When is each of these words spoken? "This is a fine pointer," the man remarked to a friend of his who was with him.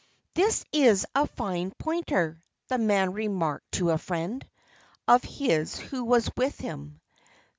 "This 0.33 0.65
is 0.71 1.05
a 1.13 1.27
fine 1.27 1.71
pointer," 1.77 2.41
the 2.69 2.79
man 2.79 3.13
remarked 3.13 3.73
to 3.73 3.91
a 3.91 3.99
friend 3.99 4.43
of 5.07 5.23
his 5.23 5.77
who 5.77 6.03
was 6.05 6.27
with 6.35 6.57
him. 6.57 6.99